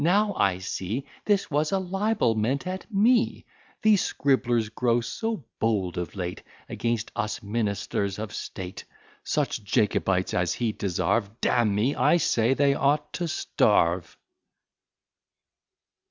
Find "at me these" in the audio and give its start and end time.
2.65-4.01